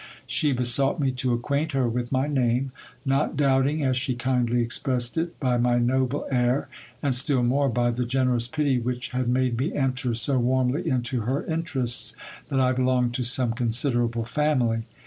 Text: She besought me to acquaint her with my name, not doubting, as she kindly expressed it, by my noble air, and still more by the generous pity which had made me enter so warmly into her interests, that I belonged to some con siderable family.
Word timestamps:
She 0.25 0.51
besought 0.51 0.99
me 0.99 1.11
to 1.11 1.31
acquaint 1.31 1.73
her 1.73 1.87
with 1.87 2.11
my 2.11 2.25
name, 2.25 2.71
not 3.05 3.37
doubting, 3.37 3.83
as 3.83 3.95
she 3.97 4.15
kindly 4.15 4.59
expressed 4.63 5.15
it, 5.15 5.39
by 5.39 5.59
my 5.59 5.77
noble 5.77 6.27
air, 6.31 6.69
and 7.03 7.13
still 7.13 7.43
more 7.43 7.69
by 7.69 7.91
the 7.91 8.03
generous 8.07 8.47
pity 8.47 8.79
which 8.79 9.09
had 9.09 9.27
made 9.29 9.59
me 9.59 9.75
enter 9.75 10.15
so 10.15 10.39
warmly 10.39 10.89
into 10.89 11.21
her 11.21 11.45
interests, 11.45 12.15
that 12.47 12.59
I 12.59 12.71
belonged 12.71 13.13
to 13.13 13.23
some 13.23 13.53
con 13.53 13.69
siderable 13.69 14.27
family. 14.27 14.85